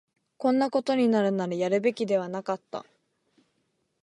[0.37, 2.87] こんなことになるなら、やるべきではなかった